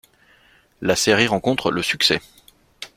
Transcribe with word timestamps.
La 0.81 0.95
série 0.95 1.27
rencontre 1.27 1.69
le 1.69 1.83
succès. 1.83 2.21